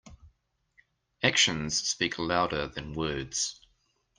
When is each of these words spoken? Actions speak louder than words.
Actions 1.21 1.77
speak 1.87 2.17
louder 2.17 2.67
than 2.67 2.93
words. 2.93 3.61